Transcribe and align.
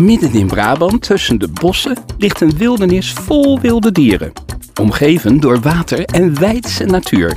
Midden 0.00 0.32
in 0.32 0.46
Brabant, 0.46 1.02
tussen 1.02 1.38
de 1.38 1.48
bossen, 1.48 1.96
ligt 2.18 2.40
een 2.40 2.56
wildernis 2.56 3.12
vol 3.12 3.60
wilde 3.60 3.92
dieren. 3.92 4.32
Omgeven 4.80 5.40
door 5.40 5.60
water 5.60 6.04
en 6.04 6.38
wijdse 6.38 6.84
natuur. 6.84 7.36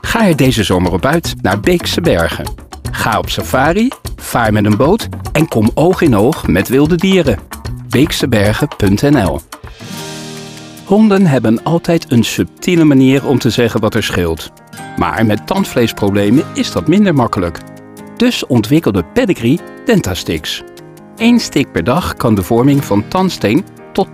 Ga 0.00 0.26
er 0.26 0.36
deze 0.36 0.62
zomer 0.62 0.92
op 0.92 1.04
uit 1.04 1.34
naar 1.42 1.60
Beekse 1.60 2.00
Bergen. 2.00 2.50
Ga 2.90 3.18
op 3.18 3.30
safari, 3.30 3.88
vaar 4.16 4.52
met 4.52 4.64
een 4.64 4.76
boot 4.76 5.08
en 5.32 5.48
kom 5.48 5.70
oog 5.74 6.00
in 6.00 6.16
oog 6.16 6.46
met 6.46 6.68
wilde 6.68 6.96
dieren. 6.96 7.38
Beeksebergen.nl 7.88 9.40
Honden 10.84 11.26
hebben 11.26 11.62
altijd 11.62 12.12
een 12.12 12.24
subtiele 12.24 12.84
manier 12.84 13.26
om 13.26 13.38
te 13.38 13.50
zeggen 13.50 13.80
wat 13.80 13.94
er 13.94 14.02
scheelt. 14.02 14.52
Maar 14.96 15.26
met 15.26 15.46
tandvleesproblemen 15.46 16.44
is 16.54 16.72
dat 16.72 16.88
minder 16.88 17.14
makkelijk. 17.14 17.58
Dus 18.16 18.46
ontwikkelde 18.46 19.04
Pedigree 19.04 19.58
Dentastix. 19.84 20.62
Eén 21.18 21.40
stick 21.40 21.72
per 21.72 21.84
dag 21.84 22.14
kan 22.14 22.34
de 22.34 22.42
vorming 22.42 22.84
van 22.84 23.08
tandsteen 23.08 23.66
tot 23.92 24.08
80% 24.08 24.12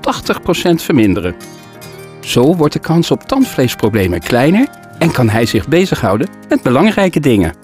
verminderen. 0.74 1.34
Zo 2.20 2.56
wordt 2.56 2.72
de 2.72 2.78
kans 2.78 3.10
op 3.10 3.22
tandvleesproblemen 3.22 4.20
kleiner 4.20 4.68
en 4.98 5.12
kan 5.12 5.28
hij 5.28 5.46
zich 5.46 5.68
bezighouden 5.68 6.28
met 6.48 6.62
belangrijke 6.62 7.20
dingen. 7.20 7.54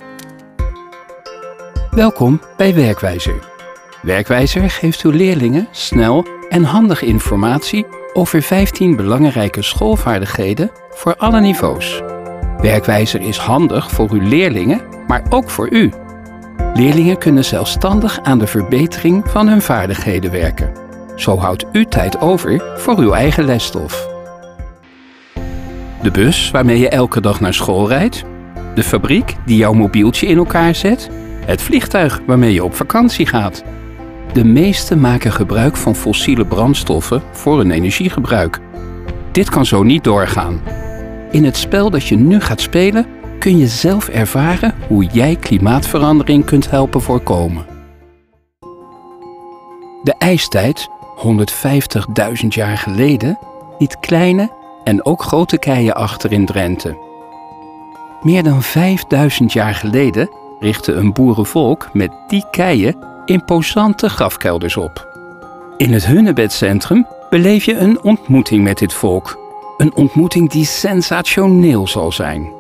Welkom 1.91 2.41
bij 2.57 2.75
Werkwijzer. 2.75 3.49
Werkwijzer 4.03 4.71
geeft 4.71 5.03
uw 5.03 5.11
leerlingen 5.11 5.69
snel 5.71 6.27
en 6.49 6.65
handig 6.65 7.03
informatie 7.03 7.87
over 8.13 8.43
15 8.43 8.97
belangrijke 8.97 9.63
schoolvaardigheden 9.63 10.71
voor 10.91 11.17
alle 11.17 11.41
niveaus. 11.41 12.03
Werkwijzer 12.59 13.21
is 13.21 13.37
handig 13.37 13.91
voor 13.91 14.11
uw 14.11 14.29
leerlingen, 14.29 14.81
maar 15.07 15.23
ook 15.29 15.51
voor 15.51 15.71
u. 15.71 15.93
Leerlingen 16.75 17.19
kunnen 17.19 17.45
zelfstandig 17.45 18.21
aan 18.23 18.39
de 18.39 18.47
verbetering 18.47 19.25
van 19.31 19.49
hun 19.49 19.63
vaardigheden 19.63 20.31
werken. 20.31 20.73
Zo 21.17 21.39
houdt 21.39 21.65
u 21.73 21.85
tijd 21.85 22.21
over 22.21 22.63
voor 22.77 22.99
uw 22.99 23.13
eigen 23.13 23.45
lesstof. 23.45 24.09
De 26.03 26.11
bus 26.11 26.51
waarmee 26.51 26.79
je 26.79 26.89
elke 26.89 27.21
dag 27.21 27.41
naar 27.41 27.55
school 27.55 27.89
rijdt, 27.89 28.25
de 28.75 28.83
fabriek 28.83 29.37
die 29.47 29.57
jouw 29.57 29.73
mobieltje 29.73 30.27
in 30.27 30.37
elkaar 30.37 30.75
zet, 30.75 31.11
het 31.47 31.63
vliegtuig 31.63 32.21
waarmee 32.27 32.53
je 32.53 32.65
op 32.65 32.75
vakantie 32.75 33.27
gaat. 33.27 33.63
De 34.33 34.45
meeste 34.45 34.97
maken 34.97 35.33
gebruik 35.33 35.77
van 35.77 35.95
fossiele 35.95 36.47
brandstoffen 36.47 37.23
voor 37.33 37.59
hun 37.59 37.71
energiegebruik. 37.71 38.59
Dit 39.33 39.49
kan 39.49 39.67
zo 39.67 39.83
niet 39.83 40.05
doorgaan. 40.05 40.61
In 41.31 41.45
het 41.45 41.57
spel 41.57 41.91
dat 41.91 42.07
je 42.07 42.17
nu 42.17 42.41
gaat 42.41 42.61
spelen 42.61 43.07
kun 43.41 43.59
je 43.59 43.67
zelf 43.67 44.09
ervaren 44.09 44.75
hoe 44.89 45.05
jij 45.05 45.37
klimaatverandering 45.37 46.45
kunt 46.45 46.71
helpen 46.71 47.01
voorkomen. 47.01 47.67
De 50.03 50.15
ijstijd, 50.19 50.89
150.000 52.43 52.47
jaar 52.49 52.79
geleden, 52.79 53.39
liet 53.79 53.99
kleine 54.01 54.51
en 54.85 55.05
ook 55.05 55.23
grote 55.23 55.59
keien 55.59 55.95
achter 55.95 56.33
in 56.33 56.47
Drenthe. 56.47 56.97
Meer 58.23 58.43
dan 58.43 58.63
5000 58.63 59.53
jaar 59.53 59.75
geleden 59.75 60.31
richtte 60.59 60.93
een 60.93 61.13
boerenvolk 61.13 61.89
met 61.93 62.11
die 62.29 62.45
keien 62.51 62.97
imposante 63.25 64.09
grafkelders 64.09 64.77
op. 64.77 65.09
In 65.77 65.93
het 65.93 66.07
Hunnebedcentrum 66.07 67.07
beleef 67.31 67.65
je 67.65 67.77
een 67.77 68.03
ontmoeting 68.03 68.65
met 68.65 68.79
dit 68.79 68.93
volk. 68.93 69.39
Een 69.77 69.95
ontmoeting 69.95 70.51
die 70.51 70.65
sensationeel 70.65 71.89
zal 71.89 72.13
zijn. 72.13 72.60